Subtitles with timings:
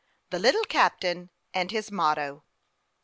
[0.31, 2.43] THE LITTLE CAPTAIN AND HIS MOTTO.